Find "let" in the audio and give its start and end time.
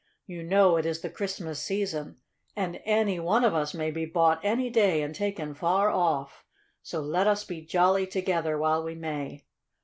7.01-7.27